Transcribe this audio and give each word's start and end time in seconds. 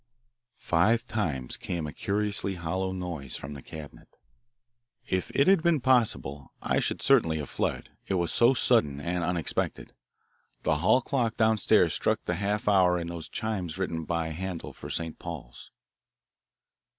Rap! 0.01 0.07
rap! 0.07 0.25
rap! 0.25 0.31
rap! 0.31 0.49
rap! 0.49 0.67
Five 0.67 1.05
times 1.05 1.57
came 1.57 1.85
a 1.85 1.93
curiously 1.93 2.55
hollow 2.55 2.91
noise 2.91 3.35
from 3.35 3.53
the 3.53 3.61
cabinet. 3.61 4.17
If 5.07 5.29
it 5.35 5.45
had 5.45 5.61
been 5.61 5.79
possible 5.79 6.51
I 6.59 6.79
should 6.79 7.03
certainly 7.03 7.37
have 7.37 7.51
fled, 7.51 7.89
it 8.07 8.15
was 8.15 8.31
so 8.33 8.55
sudden 8.55 8.99
and 8.99 9.23
unexpected. 9.23 9.93
The 10.63 10.77
hall 10.77 11.01
clock 11.03 11.37
downstairs 11.37 11.93
struck 11.93 12.25
the 12.25 12.33
half 12.33 12.67
hour 12.67 12.97
in 12.97 13.09
those 13.09 13.29
chimes 13.29 13.77
written 13.77 14.03
by 14.05 14.29
Handel 14.29 14.73
for 14.73 14.89
St. 14.89 15.19
Paul's. 15.19 15.69